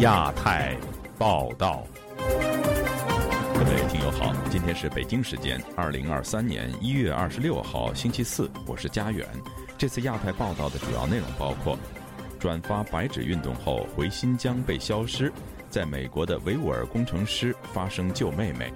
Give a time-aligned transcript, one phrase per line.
[0.00, 0.76] 亚太
[1.18, 1.84] 报道，
[2.18, 9.26] 各位听友好，今天是北京时间二零二三年一月二十六号星期四，我是佳远。
[9.76, 11.76] 这次亚太报道的主要内容包括：
[12.38, 15.32] 转发白纸运动后回新疆被消失，
[15.68, 18.66] 在美国的维吾尔工程师发声救妹妹；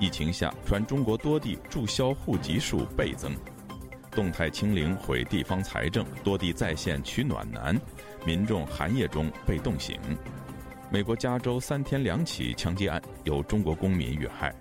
[0.00, 3.30] 疫情下传中国多地注销户籍数倍增；
[4.10, 7.80] 动态清零毁地方财政，多地在线取暖难，
[8.24, 9.96] 民众寒夜中被冻醒。
[10.90, 14.54] 美国加州三天两起枪击案，有中国公民遇害。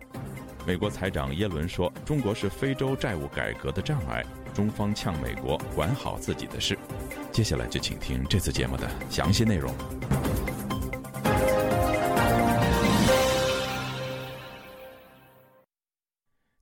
[0.65, 4.21] 美国财长耶伦说：“中国是非洲债务改革的障碍，
[4.53, 6.77] 中方呛美国管好自己的事。”
[7.31, 9.73] 接下来就请听这次节目的详细内容。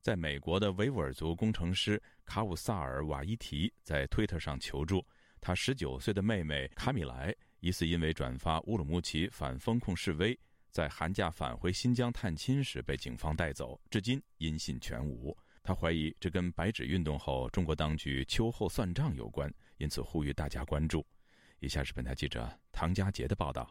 [0.00, 5.04] 在美国的维吾尔族工程师卡武萨尔瓦伊提在推特上求助，
[5.40, 7.34] 他十九岁的妹妹卡米莱。
[7.66, 10.38] 疑似因为转发乌鲁木齐反封控示威，
[10.70, 15.36] 在寒假返回新疆探亲时被警方带走，至今音信全无。
[15.64, 21.04] 他怀疑这跟白纸运动后中国当局秋后算账有关，因此呼吁大家关注。
[21.58, 23.68] 以下是本台记者唐佳杰的报道：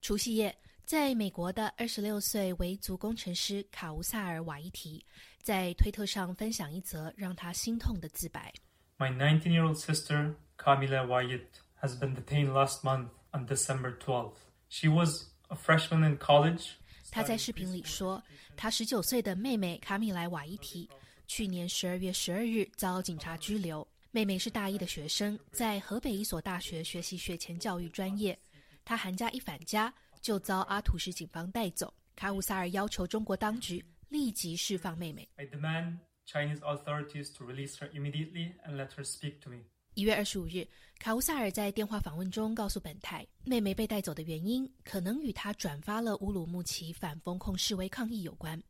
[0.00, 5.04] 除夕夜，在美国的二十六岁维族工程师卡乌萨尔瓦伊提
[5.42, 8.50] 在推特上分享一则让他心痛的自白
[8.96, 11.44] ：“My nineteen-year-old sister Kamila Wayit。”
[11.81, 14.37] has been detained last month on December 12th.
[14.69, 16.71] She was a freshman in college.
[17.11, 18.23] 他在视频里说，
[18.55, 20.89] 他十九岁的妹妹卡米莱瓦伊提
[21.27, 23.87] 去年十二月十二日遭警察拘留。
[24.11, 28.37] 妹妹是大一的学生，在河北一所大学学习学前教育专业。
[28.85, 31.93] 她寒假一返家就遭阿土什警方带走。
[32.15, 35.27] 卡乌萨尔要求中国当局立即释放妹妹。
[35.35, 39.63] I demand Chinese authorities to release her immediately and let her speak to me.
[39.98, 40.64] 一月二十五日，
[41.00, 48.62] 卡乌萨尔在电话访问中告诉本台，妹妹被带走的原因可能与他转发了乌鲁木齐反封控示威抗议有关。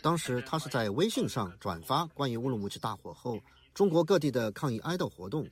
[0.00, 3.38] 当时他是在微信上转发关于乌鲁木齐大火后
[3.74, 5.46] 中国各地的抗议哀悼活动。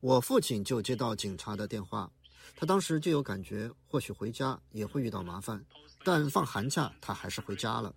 [0.00, 2.12] 我父亲就接到警察的电话，
[2.54, 5.64] 他当时就有感觉，或许回家也会遇到麻烦，
[6.04, 7.94] 但放寒假他还是回家了。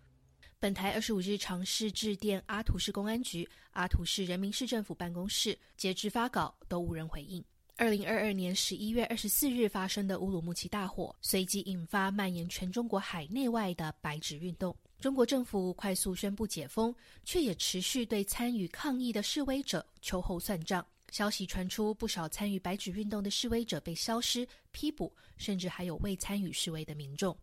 [0.59, 7.43] 本台二十五日尝试致电阿图市公安局、阿图市人民市政府办公室，截至发稿都无人回应。
[7.75, 14.75] 二零二二年十一月二十四日发生的乌鲁木齐大火，随即引发蔓延全中国海内外的白纸运动。
[14.99, 20.83] 中国政府快速宣布解封，却也持续对参与抗议的示威者秋后算账。
[21.11, 27.37] 消息传出，不少参与白纸运动的示威者被消失、批捕，甚至还有未参与示威的民众。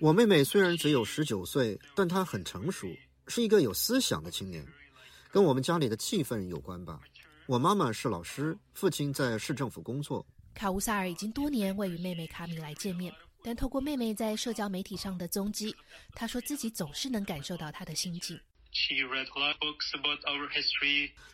[0.00, 2.88] 我妹妹虽然只有十九岁，但她很成熟，
[3.28, 4.66] 是一个有思想的青年，
[5.30, 7.00] 跟我们家里的气氛有关吧。
[7.46, 10.26] 我妈妈是老师，父亲在市政府工作。
[10.54, 15.74] 卡乌萨尔已经多年未与妹妹卡米莱见面，但透过妹妹在社交媒体上的踪迹，
[16.14, 18.38] 他说自己总是能感受到她的心境。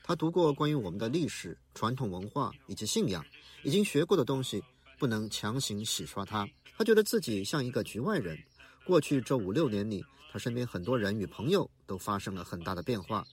[0.02, 3.24] 她读过关于我们的历史、传统文化以及信仰，
[3.62, 4.62] 已经学过的东西。
[4.98, 8.38] 不能强行洗刷他，他觉得自己像一个局外人。
[8.84, 13.26] 过去这五六年里，他身边很多人与朋友都发生了很大的变化，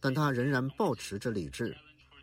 [0.00, 1.76] 但他仍然保持着理智。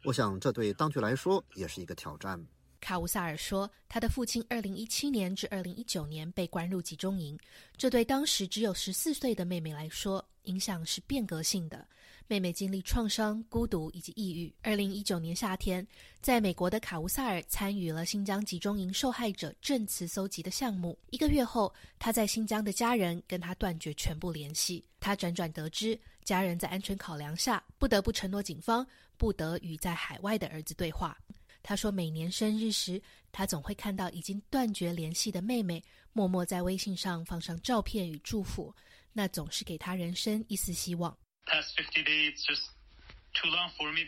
[0.04, 2.44] 我想，这对当局来说也是一个挑战。
[2.80, 7.38] 卡乌萨尔说，他的父亲2017年至2019年被关入集中营，
[7.78, 11.88] 这对当时只有14岁的妹妹来说，影响是变革性的。
[12.28, 14.54] 妹妹经历创伤、孤独以及抑郁。
[14.62, 15.86] 二零一九年夏天，
[16.22, 20.98] 在美国的卡乌萨尔参与了新疆集中营受害者证词搜集的项目。
[21.10, 24.82] 一个月后，他在新疆的家人跟他断绝全部联系。
[25.02, 28.88] 他辗转得知，家人在安全考量下，不得不承诺警方
[29.18, 31.18] 不得与在海外的儿子对话。
[31.62, 33.02] 他说，每年生日时，
[33.34, 38.74] 他总会看到已经断绝联系的妹妹，默默在微信上放上照片与祝福，
[39.14, 41.18] 那总是给他人生一丝希望。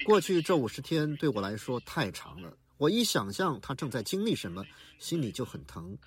[0.06, 2.56] 过去这五十天对我来说太长了。
[2.78, 4.66] 我一想象他正在经历什么，
[5.00, 5.98] 心里就很疼。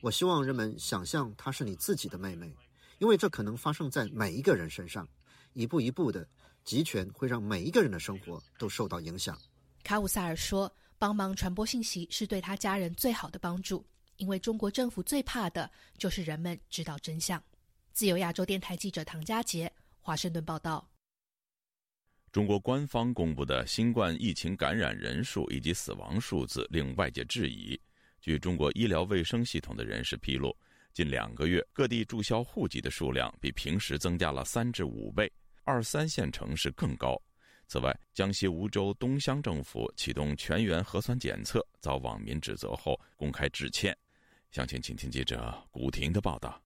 [0.00, 2.54] 我希望人们想象她是你自己的妹妹，
[2.98, 5.08] 因为这可能发生在每一个人身上。
[5.54, 6.28] 一步一步的，
[6.62, 9.36] 集权会让每一个人的生活都受到影响。
[9.82, 13.84] 卡武萨尔说：“帮忙传播信息是对他家人最好的帮助，
[14.18, 17.42] 因为中国政府最怕的就是人们知道真相。”
[17.98, 19.68] 自由亚洲电台记者唐佳杰。
[19.98, 20.88] 华盛顿报道：
[22.30, 27.76] 中国官方公布的新冠疫情感染人数以及死亡数字令外界质疑。
[28.20, 30.56] 据中国医疗卫生系统的人士披露，
[30.92, 35.28] 近两个月各地注销户籍的数量比平时增加了三至五倍，
[35.64, 37.20] 二三线城市更高。
[37.66, 43.92] 此外，江西梧州东乡政府启动全员核酸检测，遭网民指责后公开致歉。
[44.52, 46.62] 详情，请听记者古婷的报道。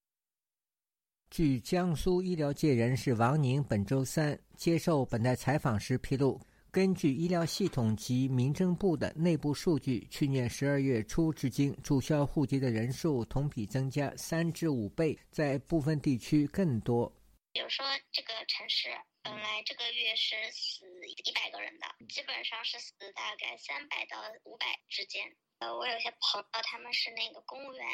[1.33, 6.39] 据江苏医疗界人士王宁本周三接受本台采访时披露，
[6.71, 17.11] 根据医疗系统及民政部的内部数据，去年十二月初至今，注销户籍的人数同比增加三至五倍，在部分地区更多。
[17.51, 17.83] 比如说，
[18.13, 18.91] 这个城市
[19.23, 20.85] 本来这个月是死
[21.25, 25.23] 一百个人的，基本上是死大概三百到五百之间。
[25.63, 27.87] 呃，我有些朋友他们是那个公务员，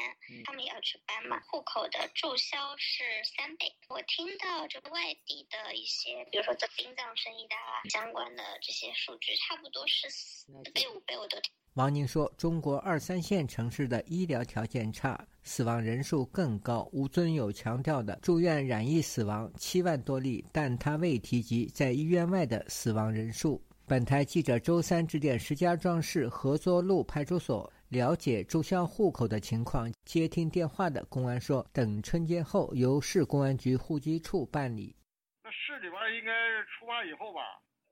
[0.47, 3.05] 他们也要去搬嘛，户口的注销是
[3.37, 3.70] 三倍。
[3.91, 11.53] 我听到这个外地的一些，比如说做殡葬生意的啊，相关的这些数据，差不多是四倍五倍，我都听。
[11.75, 23.62] 王宁说：“中国二三线城市的医疗条件差，死亡人数更高。”吴尊友强调的住院染疫死亡七万多例，但他未提及在医院外的死亡人数。
[23.88, 34.94] 本台记者周三致电石家庄市合作路派出所了解注销户口的情况，接听电话的公安说，等春节后由市公安局户籍处办理。
[35.43, 36.31] 那市里边应该
[36.64, 37.40] 出发以后吧？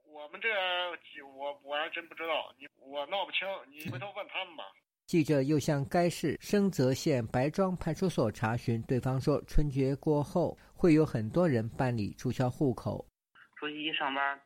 [0.07, 0.49] 我们这
[1.25, 4.65] 我我还真不知道，你我闹不清，你回头问他们吧。
[5.07, 13.07] 记者又向该市深泽县白庄派出所查询，对方说，春节过后会有很多人办理注销户口。
[13.59, 14.39] 除夕一上班。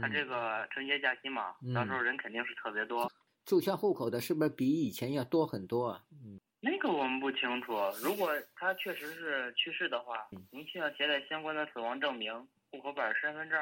[0.00, 3.10] 他这个春节假期嘛，到时候人肯定是特别多。
[3.44, 6.02] 注销户口的是不是比以前要多很多啊？
[6.10, 7.72] 嗯，那个我们不清楚。
[8.02, 12.34] 如果他确实是去世的话，您需要携带相关的死亡证明、
[12.70, 13.58] 户口本、身份证，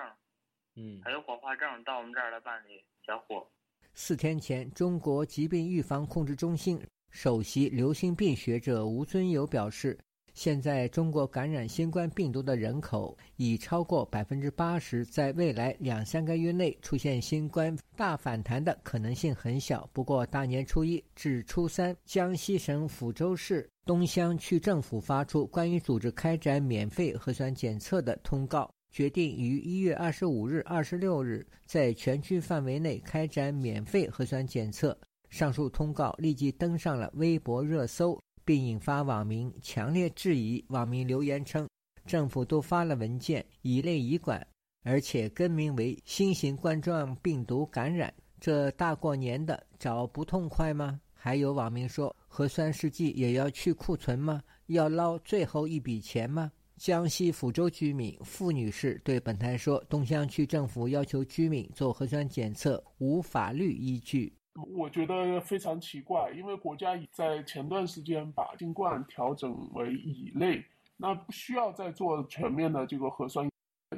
[0.77, 3.47] 嗯，还有火化证到我们这儿来办理销户。
[3.93, 6.81] 四天前，中国疾病预防控制中心
[7.11, 9.99] 首席流行病学者吴尊友表示。
[10.35, 19.89] 现在中国感染新冠病毒的人口已超过百分之八十，在未来两三个月内出现新冠大反弹的可能性很小。
[19.93, 34.99] 不过，大年初一至初三，江西省抚州市东乡区政府发出关于组织开展免费核酸检测的通告，决定于一月二十五日、二十六日在全区范围内开展免费核酸检测。
[35.31, 38.21] 上述通告立即登上了微博热搜。
[38.45, 40.65] 并引发网民强烈质疑。
[40.69, 41.69] 网民留言称
[42.07, 44.47] ：“政府都发了文件，以类以管，
[44.83, 54.43] 而且更名为新型冠状病毒感染，这大过年的找不痛快吗？”还有网民说：“核酸试剂也要去库存吗？
[54.67, 70.65] 要捞最后一笔钱吗？”江西抚州居民付女士对本台说：“东乡区政府要求居民做核酸检测，无法律依据。”我觉得非常奇怪，因为国家已在前段时间把新冠调整为乙类，
[70.97, 73.49] 那不需要再做全面的这个核酸。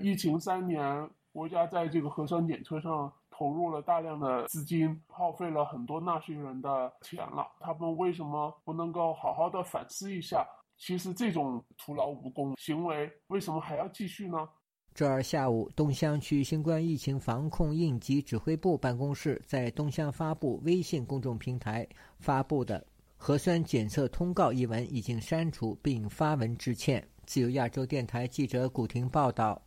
[0.01, 7.47] 疫情三年，国家在这个核酸检测上投入了大量的资金，耗费了很多纳税人的钱了。
[7.61, 10.47] 他们为什么不能够好好的反思一下？
[10.79, 14.49] 其实这种徒劳无功行为，为什么还要继续呢？
[14.97, 21.87] 周二下午，东乡区新冠疫情防控应急指挥部办公室在东乡发布微信公众平台
[22.19, 22.83] 发布的
[23.15, 27.07] 核酸检测通告一文已经删除，并发文致歉。
[27.27, 29.61] 自由亚洲电台记者古婷报道。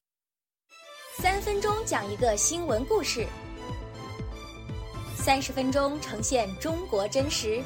[1.19, 3.27] 三分钟讲一个新闻故事，
[5.15, 7.61] 三十分钟呈现中国真实。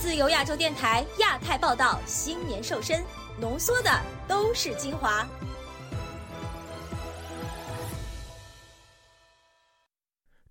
[0.00, 3.04] 自由亚洲电台亚太报道新年瘦身，
[3.40, 5.24] 浓缩的都是精华。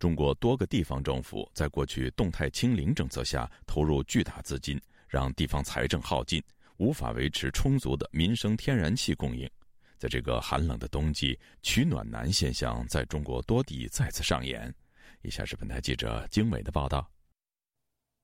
[0.02, 6.44] 中国多个地方政府在过去动态清零政策下投入巨大资金，让地方财政耗尽，
[6.78, 9.48] 无法维持充足的民生天然气供应。
[10.00, 14.74] 在这个寒冷的冬季，取暖难现象在中国多地再次上演。
[15.22, 17.08] 以下是本台记者经纬的报道。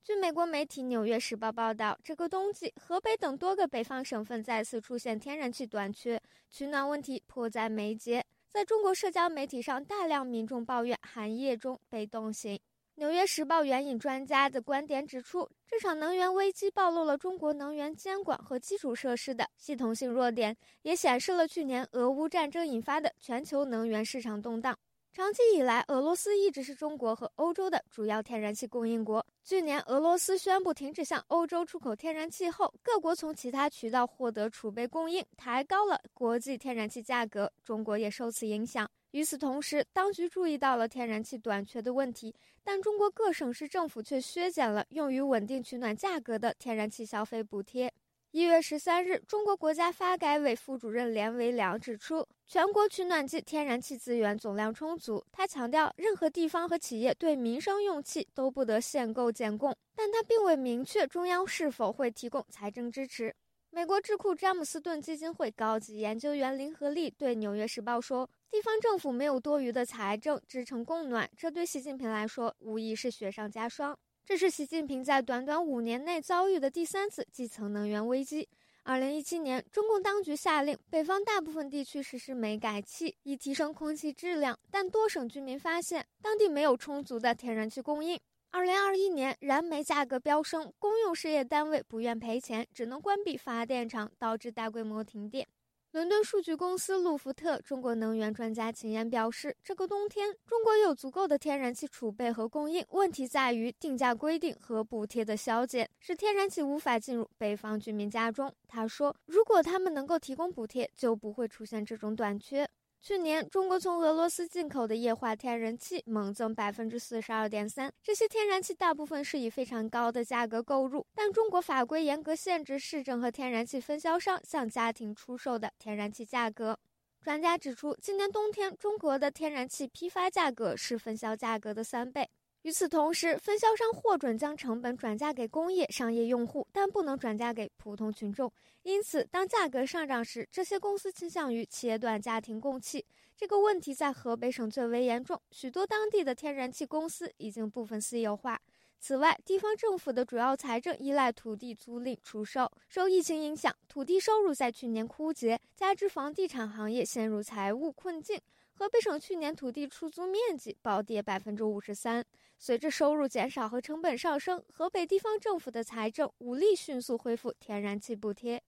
[0.04, 6.20] 据美国媒体《纽约时报》报道，这个冬季，河北等多个北方省份再次出现天然气短缺，
[6.50, 8.26] 取暖问题迫在眉睫。
[8.58, 12.56] 在中国社交媒体上，大量民众抱怨寒夜中被冻醒。
[12.96, 24.76] 《纽约时报》援引专家的观点指出，这场能源危机暴露了中国能源监管和基础设施的系统性弱点，也显示了去年俄乌战争引发的全球能源市场动荡。
[25.18, 29.26] 长期以来，俄罗斯一直是中国和欧洲的主要天然气供应国。
[29.44, 37.52] 去年，俄罗斯宣布停止向欧洲出口天然气后，各国从其他渠道获得储备供应，抬高了国际天然气价格。
[37.64, 38.88] 中国也受此影响。
[39.10, 47.92] 与此同时，当局注意到了天然气短缺的问题，但中国各省市政府却削减了用于稳定取暖价格的天然气消费补贴。
[48.38, 55.26] 一月十三日，中国国家发改委副主任连维良指出，全国取暖季天然气资源总量充足。
[55.32, 63.34] 他强调，任何地方和企业对民生用气都不得限购减供，但他并未明确中央是否会提供财政支持。
[63.72, 73.98] 美国智库詹姆斯顿基金会高级研究员林和利对《纽约时报》说：“地方政府没有多余的财政支撑供暖，这对习近平来说无疑是雪上加霜。”
[74.28, 78.46] 这是习近平在短短五年内遭遇的第三次基层能源危机。
[78.84, 88.20] 二零一七年，中共当局下令北方大部分地区实施煤改气，以提升空气质量，但多省居民发现当地没有充足的天然气供应。
[88.52, 95.48] 二零二一年，燃煤价格飙升，公用事业单位不愿赔钱，只能关闭发电厂，导致大规模停电。
[95.92, 108.54] 伦敦数据公司路福特中国能源专家秦岩表示，这个冬天中国有足够的天然气储备和供应，问题在于定价规定和补贴的削减，使天然气无法进入北方居民家中。
[108.68, 112.70] 他说，如果他们能够提供补贴，就不会出现这种短缺。
[113.00, 117.94] 去年，中国从俄罗斯进口的液化天然气猛增百分之四十二点三。
[118.04, 126.78] 这些天然气大部分是以非常高的价格购入，但中国法规严格限制市政和天然气分销商向家庭出售的天然气价格。
[127.22, 132.30] 专家指出，今年冬天中国的天然气批发价格是分销价格的三倍。
[132.64, 138.52] 与此同时，分销商获准将成本转嫁给工业商业用户，但不能转嫁给普通群众。
[138.84, 143.06] 因此，当价格上涨时，这些公司倾向于切断家庭供气。
[143.38, 148.60] 这个问题在河北省最为严重，许多当地的天然气公司已经部分私有化。
[149.00, 152.70] 此外，地方政府的主要财政依赖土地租赁出售。
[152.90, 158.42] 受疫情影响，土地收入在去年枯竭，加之房地产行业陷入财务困境，
[158.78, 162.24] 河北省去年土地出租面积暴跌百分之五十三。
[162.60, 168.62] 随着收入减少和成本上升，河北地方政府的财政无力迅速恢复天然气补贴。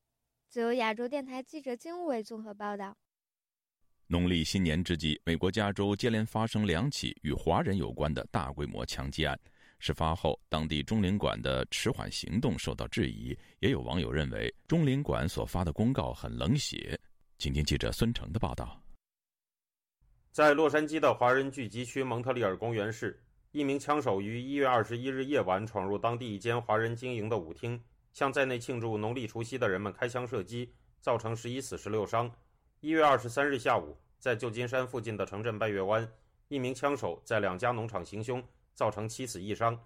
[0.48, 2.98] 自由亚洲电台记者金伟综合报道。
[4.08, 9.40] 农历新年之际，美国加州接连发生两起与华人有关的大规模枪击案。
[9.78, 17.00] 事发后，当地中领馆的迟缓行动受到质疑，也有网友认为中领馆所发的公告很冷血。
[17.38, 18.82] 请听记者孙成的报道。
[20.32, 23.20] 在洛杉矶的华人聚集区蒙特利尔公园市。
[23.52, 27.84] 一名枪手于一月二十一日夜晚闯入当地一间华人经营的舞厅，
[28.14, 30.72] 向在内庆祝农历除夕的人们开枪射击，
[31.02, 32.32] 造成十一死十六伤。
[32.80, 36.08] 一月二十三日下午，在旧金山附近的城镇拜月湾，
[36.48, 38.42] 一名枪手在两家农场行凶，
[38.76, 39.78] 造成七死一伤。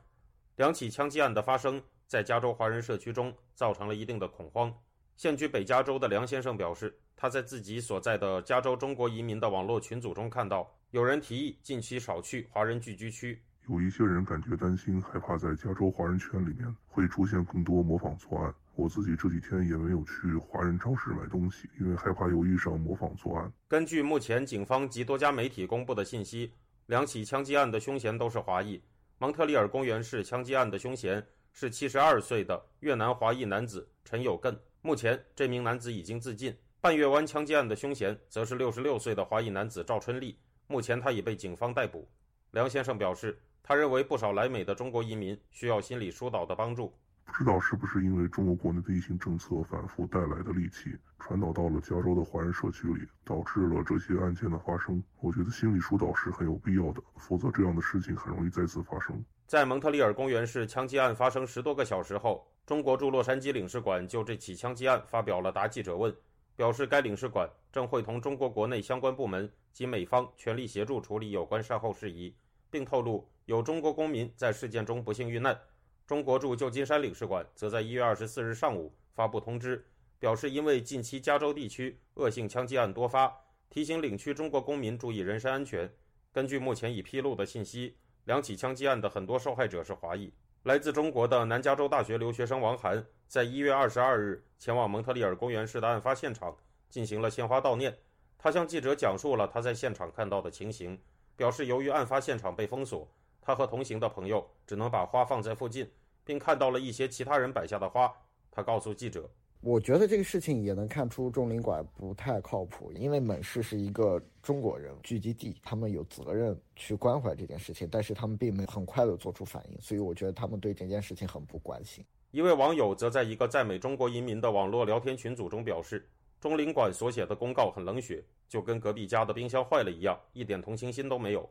[0.57, 4.71] 两起枪击案的发生，在加州华人社区中造成了一定的恐慌。
[5.15, 13.41] 现居北加州的梁先生表示，他在自己所在的加州中国移民的网络群组中看到，有人提议近期少去华人聚居区。
[13.69, 18.53] 有一些人感觉担心、害怕，在加州华人圈里面会出现更多模仿作案。
[18.75, 23.49] 我自己这几天也没有去华人超市买东西，因为害怕有遇上模仿作案。
[23.69, 26.51] 根据目前警方及多家媒体公布的信息，
[26.87, 28.81] 两起枪击案的凶嫌都是华裔。
[29.19, 36.53] 蒙特利尔公园市枪击案的凶嫌是72岁的越南华裔男子陈有根，目前这名男子已经自尽。
[36.83, 40.37] 半月湾枪击案的凶嫌则是六十六岁的华裔男子赵春丽，
[40.67, 42.05] 目前他已被警方逮捕。
[42.51, 43.39] 梁先生表示。
[43.63, 46.93] 他认为不少来美的中国移民需要心理疏导的帮助。
[47.23, 55.01] 不知道是不是因为中国国内的疫情政策反复带来的戾气传导到了加州的华人社区里，导致了这些案件的发生。
[55.21, 59.23] 我觉得心理疏导是很有必要的，否则这样的事情很容易再次发生。
[59.47, 66.13] 在蒙特利尔公园市枪击案发生十多个小时后，中国驻洛杉矶领事馆就这起枪击案发表了答记者问，
[66.55, 72.35] 表示该领事馆正会同中国国内相关部门及美方全力协助处理有关善后事宜，
[72.69, 73.27] 并透露。
[73.45, 75.59] 有中国公民在事件中不幸遇难，
[76.07, 79.85] 中国驻旧金山领事馆则在一月二十四日上午发布通知，
[80.17, 83.35] 表示因为近期加州地区恶性枪击案多发，
[83.69, 85.91] 提醒领区中国公民注意人身安全。
[86.31, 90.31] 根据目前已披露的信息，两起枪击案的很多受害者是华裔。
[90.63, 96.55] 来自中国的南加州大学留学生王涵，在一月二十二日前往蒙特利尔公园市的案发现场，
[96.89, 97.97] 进行了鲜花悼念。
[98.37, 100.97] 他向记者讲述了他在现场看到的情形，
[101.35, 103.05] 表示由于案发现场被封锁。
[103.41, 105.91] 他和同行的朋友只能把花放在附近，
[106.23, 108.09] 并看到了一些其他人摆下的花。
[108.49, 109.29] 他告诉记者
[109.65, 126.05] ：“我觉得这个事情也能看出中领馆不太靠谱，因为门市是一个中国人聚集地，他们有责任去关怀这件事情，但是他们并没有很快的做出反应，所以我觉得他们对这件事情很不关心。”一位网友则在一个在美中国移民的网络聊天群组中表示
[126.41, 131.49] ：“中领馆所写的公告很冷血，就跟隔壁家的冰箱坏了一样，一点同情心都没有。”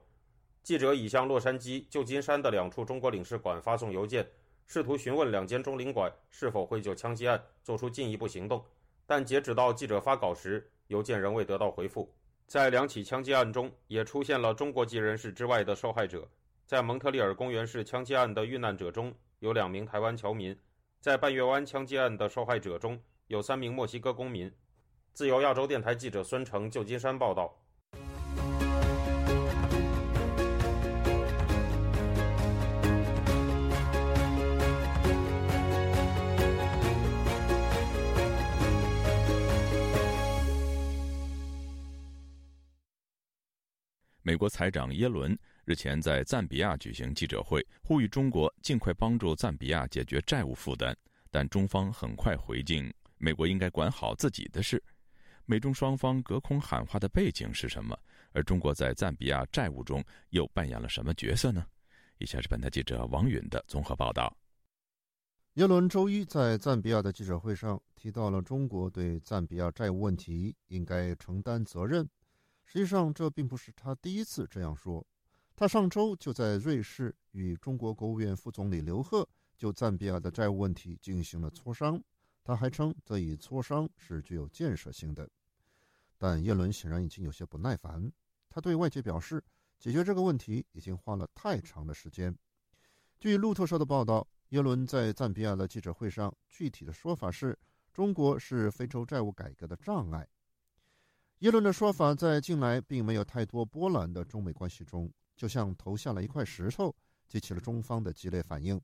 [0.62, 4.26] 记者已向洛杉矶、旧金山的两处中国领事馆发送邮件，
[4.66, 8.64] 试图询问两间中领馆是否会就枪击案做出进一步行动，
[9.07, 12.12] 但截止到记者发稿时，邮件仍未得到回复。
[12.47, 16.28] 在两起枪击案中，也出现了中国籍人士之外的受害者。
[16.66, 20.59] 在蒙特利尔公园市枪击案的遇难者中有两名台湾侨民，
[21.00, 24.50] 在半月湾枪击案的受害者中有三名墨西哥公民。
[25.12, 27.62] 自由亚洲电台记者孙成，旧金山报道。
[44.32, 50.96] 美国财长耶伦日前在赞比亚举行记者会，呼吁中国尽快帮助赞比亚解决债务负担，
[51.30, 54.82] 但中方很快回敬：美国应该管好自己的事。
[55.44, 57.94] 美中双方隔空喊话的背景是什么？
[58.32, 61.66] 而中国在赞比亚债务中又扮演了什么角色呢？
[62.16, 64.34] 以下是本台记者王允的综合报道。
[65.56, 72.08] 耶伦周一在赞比亚的记者会上提到了中国对赞比亚债务问题应该承担责任。
[72.64, 75.07] 实际上，这并不是他第一次这样说。
[75.54, 82.02] 他上周就在瑞士与中国国务院副总理刘鹤就赞比亚的债务问题进行了磋商。
[82.42, 85.28] 他还称这一磋商是具有建设性的。
[86.19, 88.11] 但耶伦显然已经有些不耐烦。
[88.49, 89.42] 他对外界表示，
[89.78, 92.37] 解决这个问题已经花了太长的时间。
[93.21, 97.57] 据路透社的报道，耶伦在赞比亚的记者会上具体的说法是：
[97.92, 100.26] 中国是非洲债务改革的障碍。
[101.42, 106.94] 耶伦的说法在近来并没有太多波澜的中美关系中，就像投下了一块石头，
[107.26, 108.80] 激起了中方的激烈反应。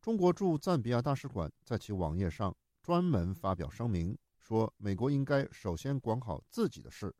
[0.00, 7.14] 中国驻赞比亚大使馆在其网页上专门发表声明，说美国应该首先管好自己的事。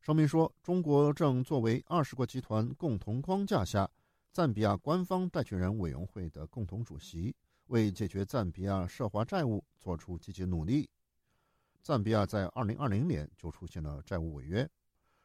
[0.00, 3.90] 声明说，中国正作为二十国集团共同框架下
[4.30, 7.34] 赞比亚官方债权人委员会的共同主席，
[7.66, 10.88] 为解决赞比亚涉华债务做出积极努力。
[11.82, 14.68] 赞比亚在2020年就出现了债务违约。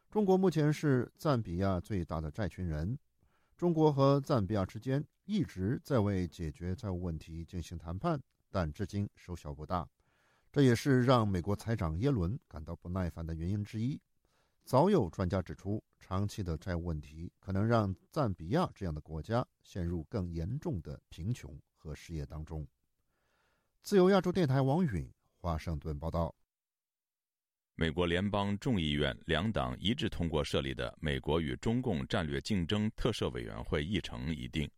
[0.10, 2.97] 中国目前是赞比亚最大的债权人。
[3.58, 9.88] 中国和赞比亚之间一直在为解决债务问题进行谈判，但至今收效不大。
[10.51, 13.99] 这也是让美国财长耶伦感到不耐烦的原因之一。
[14.63, 22.67] 早有专家指出，长期的债务问题可能让赞比亚这样的国家陷入更严重的贫穷和失业当中。
[23.82, 26.34] 自由亚洲电台王允华盛顿报道。
[27.75, 34.69] 美国联邦众议院两党一致通过设立的美国与中共战略竞争特设委员会议程已定。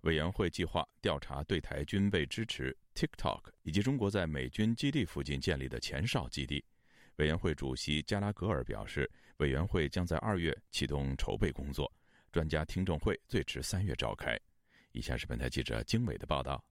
[0.00, 6.64] 委员会计划调查对台军备支持、TikTok 以及中国在美军基地附近建立的前哨基地。
[7.16, 11.90] 委员会主席加拉格尔表示，委员会将在二月启动筹备工作，
[12.32, 14.36] 专家听证会最迟三月召开。
[14.90, 16.62] 以下是本台记者经纬的报道。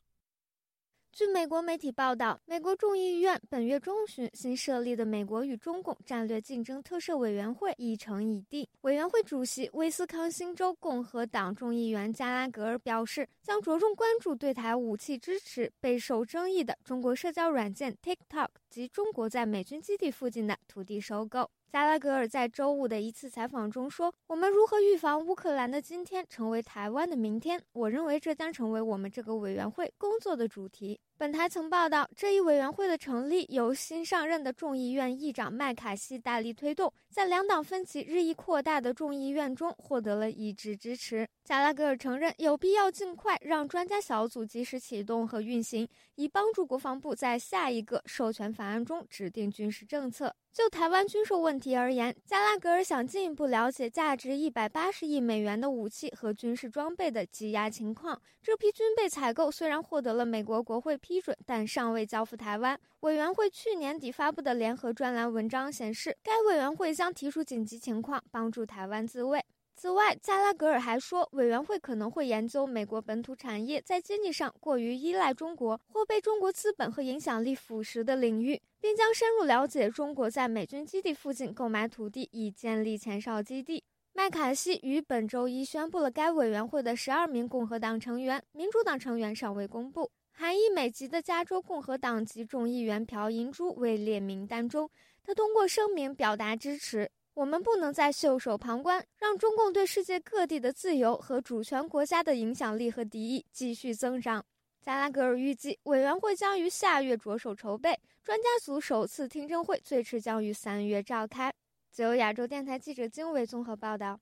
[1.13, 8.65] 据美国媒体报道，美国众议院本月中旬新设立的美国与中共战略竞争特设委员会议程已定。
[8.81, 21.51] 委员会主席威斯康星州共和党众议员加拉格尔表示，将着重关注对台武器支持备受争议的中国社交软件 TikTok 及中国在美军基地附近的土地收购。
[21.71, 27.63] 加拉格尔在周五的一次采访中说：“我们如何预防乌克兰的今天成为台湾的明天？
[27.71, 41.27] 我认为这将成为我们这个委员会工作的主题。”本台曾报道，这一委员会的成立由新上任的众议院议长麦卡锡大力推动，在两党分歧日益扩大的众议院中获得了一致支持。
[41.43, 50.33] 加拉格尔承认有必要尽快让专家小组及时启动和运行，以帮助国防部在下一个授权法案中指定军事政策。
[50.51, 58.19] 就台湾军售问题而言，加拉格尔想进一步了解价值一百八十亿美元的武器和军事装备的积压情况。
[58.41, 62.79] 这批军备采购虽然获得了美国国会批批准，但尚未交付台湾。
[63.01, 69.43] 委员会去年底发布的联合专栏文章显示，该委员会将提出紧急情况，帮助台湾自卫。
[69.75, 83.83] 此外，加拉格尔还说，委员会可能会研究美国本土产业在经济上过于依赖中国或被中国资本和影响力腐蚀的领域，并将深入了解中国在美军基地附近购买土地以建立前哨基地。
[84.13, 90.09] 麦卡锡于本周一宣布了该委员会的十二名共和党成员，民主党成员尚未公布。
[90.41, 94.89] 韩裔美籍的加州共和党籍众议员朴银珠位列名单中，
[95.21, 97.07] 他通过声明表达支持。
[97.35, 104.43] 我们不能再袖手旁观，让中共对世界各地的自由和主权国家的影响力和敌意继续增长。
[104.81, 111.53] 加拉格尔预计，委员会将于下月着手筹备，专家组首次听证会最迟将于三月召开。
[111.91, 114.19] 自由亚洲电台记者经纬综合报道。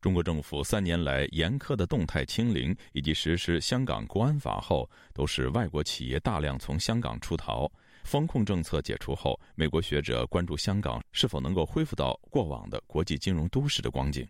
[0.00, 7.70] 中国政府三年来严苛的动态清零以及实施香港国安法后，都使外国企业大量从香港出逃。
[8.04, 14.26] 风控政策解除后，美国学者关注香港是否能够恢复到过往的国际金融都市的光景。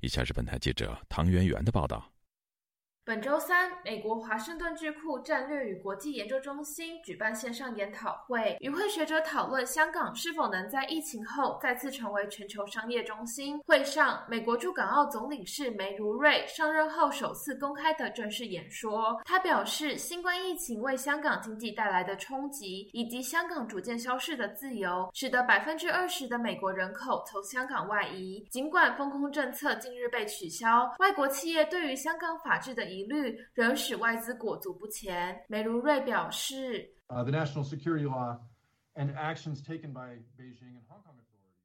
[0.00, 2.11] 以下是本台记者唐媛媛的报道。
[3.04, 13.58] 本周三，美国华盛顿智库战略与国际研究中心举办线上研讨会，与会学者讨论香港是否能在疫情后再次成为全球商业中心。
[13.66, 19.20] 会上，美国驻港澳总领事梅如瑞上任后首次公开的正式演说。
[19.24, 28.46] 他表示，新冠疫情为香港经济带来的冲击，以及香港逐渐消逝的自由，使得百分之二十的美国人口从香港外移。
[28.48, 35.40] 尽管封控政策近日被取消，外国企业对于香港法治的疑虑仍使外资裹足不前。
[35.48, 38.38] 梅如瑞表示，The national security law
[38.94, 41.56] and actions taken by Beijing and Hong Kong authorities，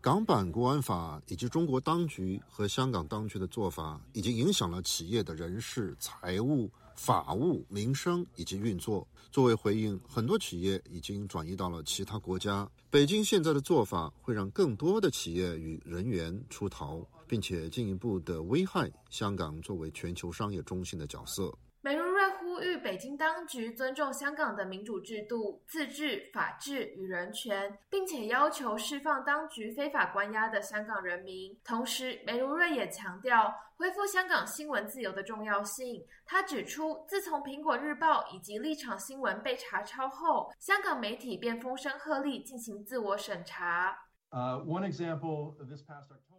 [0.00, 9.06] 港版国安法以及中国当局和香港当局的做法，已经影响了企业的人事、财务、法务、民生以及运作。
[9.30, 12.68] 作为回应，很多企业已经转移到了其他国家。
[12.90, 17.04] 北京现在的做法会让更多的企业与人员出逃。
[17.26, 21.52] 并且进一步的危害香港作为全球商业中心的角色。
[21.80, 31.54] 梅如瑞呼吁北京当局尊重香港的民主制度、自治、法治与人权，并且要求释放当局非法关押的香港人民。
[31.62, 36.02] 同时，梅如瑞也强调恢复香港新闻自由的重要性。
[36.24, 43.94] 他指出，自从《苹果日报》以及立场新闻被查抄后，香港媒体便风声鹤唳进行自我审查。
[44.30, 46.33] Uh, one example this past October.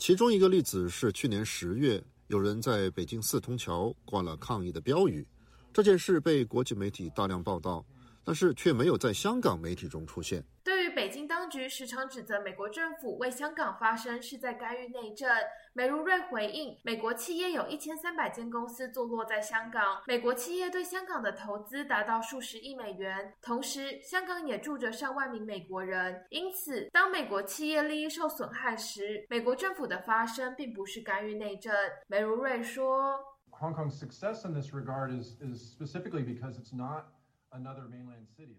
[0.00, 5.26] 其中一个例子是，去年十月，有人在北京四通桥挂了抗议的标语，
[5.74, 7.84] 这件事被国际媒体大量报道，
[8.24, 10.42] 但是却没有在香港媒体中出现。
[10.64, 15.28] 对于北京局时常指责美国政府为香港发声是在干预内政，
[15.72, 26.24] 梅如瑞回应：美国企业有一千三百间公司坐落在香港，美国企业对香港的投资达到数十亿美元，同时香港也住着上万名美国人。
[26.30, 31.74] 因此，当美国企业利益受损害时，美国政府的发声并不是干预内政。
[32.06, 33.18] 梅如瑞说
[33.50, 37.06] ：“Hong Kong's success in this regard is is specifically because it's not
[37.50, 38.56] another mainland city.”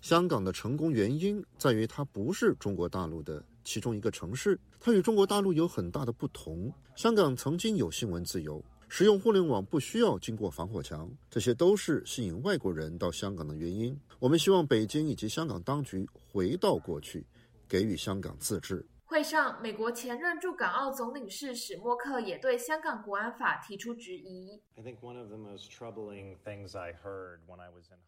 [0.00, 6.72] 香港的成功原因在于它不是中国大陆的其中一个城市，它与中国大陆有很大的不同。
[6.94, 13.98] 香港曾经有新闻自由，使用互联网不需要经过防火墙，这些都是吸引外国人到香港的原因。
[14.18, 17.26] 我们希望北京以及香港当局回到过去，
[17.68, 18.86] 给予香港自治。
[19.08, 24.60] 会上，美国前任驻港澳总领事史默克也对香港国安法提出质疑。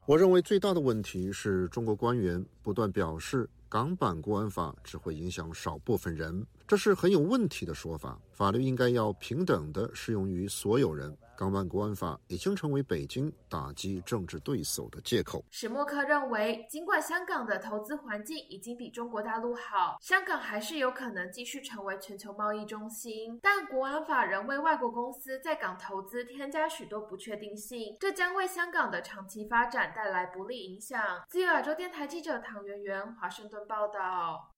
[0.05, 8.21] 我认为最大的问题是中国官员不断表示港版国安法只会影响少部分人，这是很有问题的说法。
[8.31, 11.17] 法律应该要平等的适用于所有人。
[11.41, 15.43] 港版国安法已经成为北京打击政治对手的借口。
[15.51, 23.41] 史默克认为，尽管香港的投资环境已经比中国大陆好，香港还是有可能继续成为全球贸易中心。
[23.43, 31.03] 但国安法仍为外国公司在港投资添加许多不确定性，这将为香港的长期发展带来不利影响。
[31.27, 34.53] 自由亚洲电台记者唐媛媛华盛顿报道。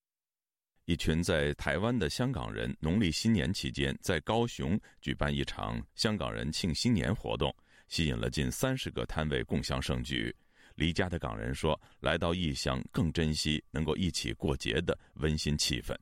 [0.85, 7.55] 一群在台湾的香港人，农历新年期间在高雄举办一场香港人庆新年活动，
[7.87, 10.35] 吸引了近三十个摊位共享盛举。
[10.75, 15.97] 离家的港人说：“来到异乡，更珍惜能够一起过节的温馨气氛。”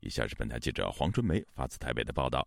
[0.00, 2.46] 以下是本台记者黄春梅发自台北的报道。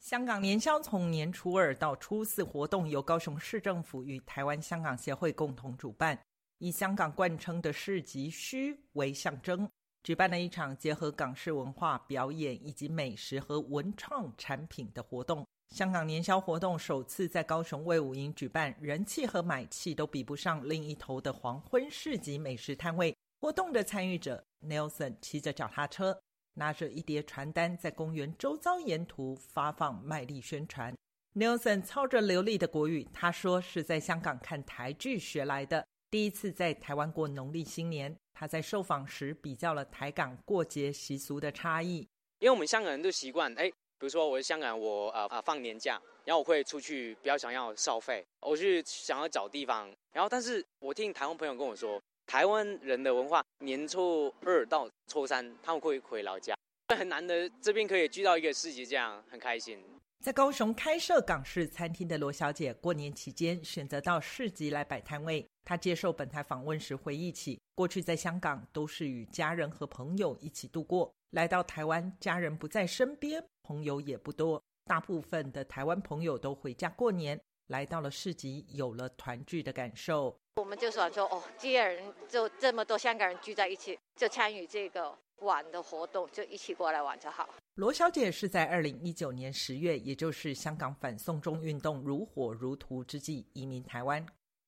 [0.00, 6.18] 香港年宵从年初二到初四活动由高雄市政府与台湾香港协会共同主办，
[6.58, 9.66] 以香港贯称的市集墟为象征。
[10.04, 15.44] 举办了一场结合港式文化表演以及美食和文创产品的活动。
[15.70, 23.16] 香港年宵活动首次在高雄卫武营举办，人气和买气都比不上另一头的黄昏市集美食摊位。
[23.40, 26.20] 活动的参与者 Nelson 骑着脚踏车，
[26.52, 30.94] 拿着一叠传单，在公园周遭沿途发放卖力宣传。
[31.34, 38.14] Nelson 操着流利的国语，他说是在香港看台剧学来的，第一次在台湾过农历新年。
[38.34, 42.06] 他在受访时比较了台港过节习俗的差异，
[42.40, 56.54] 因为我们香港人都习惯，哎，比如说我是香港，我呃呃放年假，然后我会出去，比较想要消费，我去想要找地方，然后但是我听台湾朋友跟我说，台湾人的文化年初二到初三他们会回老家，
[56.96, 59.82] 很难得这边可以聚到一个市集，这样很开心。
[60.20, 65.46] 在高雄开设港式餐厅的罗小姐，过年期间选择到市集来摆摊位。
[65.66, 71.12] 她接受本台访问时回忆起，过去在香港都是与家人和朋友一起度过。
[71.30, 77.40] 来到台湾，家人不在身边，朋友也不多，大部分的台湾朋友都回家过年。
[77.68, 80.38] 来到了市集，有了团聚的感受。
[80.56, 81.96] 我们就想说，哦，既然
[82.28, 87.48] 就这么多香港人聚在一起，就参与这个玩的活动，就一起过来玩就好。
[87.76, 94.24] 罗小姐是在二零一九年十月，也就是香港反送中运动如火如荼之际移民台湾。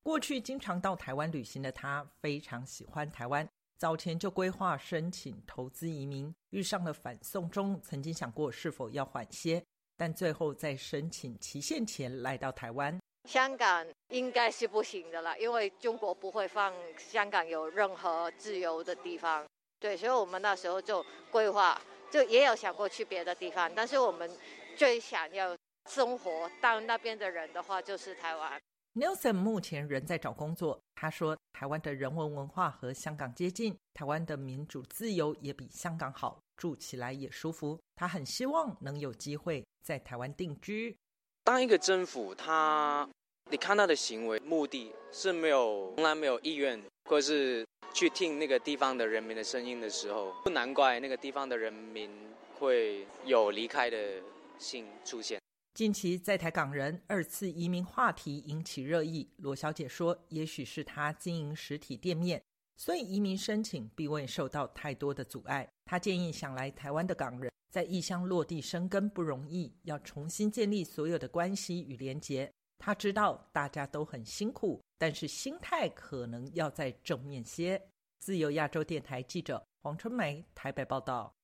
[0.07, 3.45] 过去经常到台湾旅行的他，非常喜欢台湾。
[3.77, 9.61] 早前就规划申请投资移民，遇上了反送中，曾经想过是否要缓些，
[9.97, 12.97] 但最后在申请期限前来到台湾。
[13.29, 19.45] 香港应该是不行的了，因为中国不会放香港有任何自由的地方。
[19.81, 24.31] 对，所以我们那时候就规划，就也有想过去别的地方，但是我们
[24.77, 25.57] 最想要
[25.91, 28.57] 生活到那边的人的话，就是台湾。
[28.97, 30.81] Nelson 目前仍在找工作。
[30.95, 37.79] 他说：“台湾的人文文化和香港接近，台湾的民主自由也比香港好，住起来也舒服。
[37.95, 40.97] 他很希望能有机会在台湾定居。
[41.45, 43.07] 当一个政府，他
[43.51, 52.11] 你看他的行为目的是没有从来没有意愿，或是去听那个地方的人民的声音的时候，不难怪那个地方的人民
[52.59, 54.23] 会有离开的
[54.59, 55.39] 心出现。”
[55.77, 59.29] 近期在台港人二次移民话题引起热议。
[59.37, 62.43] 罗小姐说：“也许是她经营实体店面，
[62.79, 65.69] 所以移民申请并未受到太多的阻碍。
[65.85, 72.51] 她建议想来台湾的港人在异乡落地生根不容易，要重新建立所有的关系与连结。
[72.79, 77.79] 她知道大家都很辛苦，但是心态可能要再正面些。”
[78.19, 81.36] 自由亚洲电台记者黄春梅台北报道。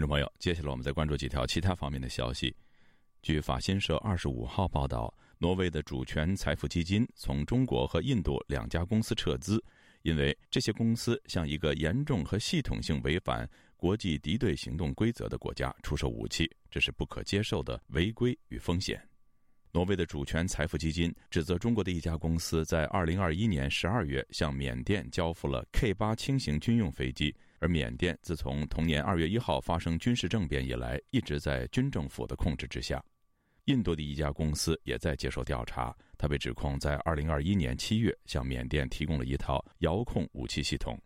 [0.00, 2.56] 听众朋友，接下来我们再关注几条其他方面的消息。
[3.20, 9.62] 据法新社二十五号报道，挪威的主权财富基金从中国和印度两家公司撤资，
[10.00, 19.06] 因为这些公司向一个严重和系统性违反国际敌对行动规则的国家出售武器，这是不可接受的违规与风险。
[19.70, 27.36] 挪威的主权财富基金指责中国的一家公司在二零二一年十二月向缅甸交付了 K 八轻型军用飞机。
[27.60, 33.02] 而缅甸自从同年二月一号发生军事政变以来，一直在军政府的控制之下。
[33.66, 40.98] 印度的一家公司也在接受调查，他被指控在二零二一年七月向缅甸提供了一套遥控武器系统。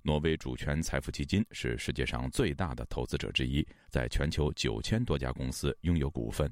[0.00, 6.50] 挪威主权财富基金是世界上最大的投资者之一，在全球九千多家公司拥有股份。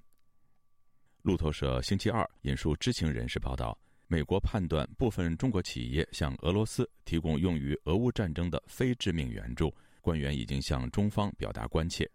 [1.22, 3.76] 路透社星期二引述知情人士报道。
[4.12, 12.10] 美国判断部分中国企业向俄罗斯提供用于俄乌战争的非致命援助，官员已经向中方表达关切。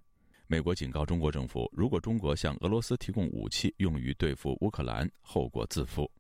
[0.46, 6.12] 美国警告中国政府，如果中国向俄罗斯提供武器用于对付乌克兰，后果自负。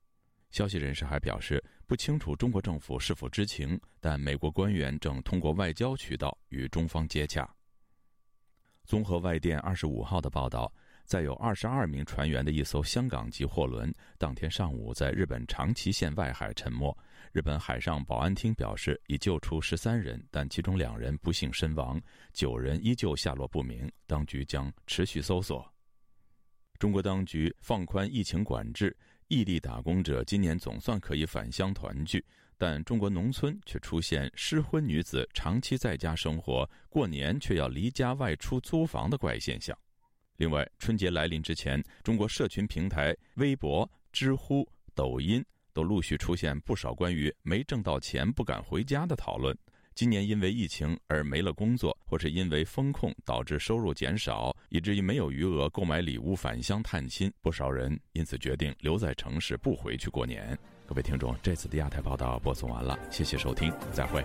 [0.50, 7.54] 消息人士还表示，不清楚中国政府是否知情，但美国官员正通过外交渠道与中方接洽。
[8.86, 10.72] 综合外电二十五号的报道。
[11.06, 16.96] 载有二十二名船员的一艘香港籍货轮，当天上午在日本长崎县外海沉没。
[17.32, 22.02] 日本海上保安厅表示，已救出十三人，但其中两人不幸身亡，
[22.34, 23.92] 九人依旧下落不明。
[24.08, 25.66] 当局将持续搜索。
[26.80, 28.96] 中国当局放宽疫情管制，
[29.28, 32.24] 异地打工者今年总算可以返乡团聚，
[32.58, 39.78] 但中国农村却出现失婚女子长期在家生活，过年却要离家外出租房的怪现象。
[40.38, 45.44] 另外，春节来临之前，中国社群平台微博、知乎、抖音
[45.74, 49.58] 都陆续出现不少关于没挣到钱不敢回家的讨论。
[49.94, 60.58] 今年因为疫情而没了工作，或是因为风控导致收入减少，以至于没有余额购买礼物返乡探亲，不少人因此决定留在城市不回去过年。
[60.86, 64.22] 各位听众，这次的亚太报道播送完了，谢谢收听，再会。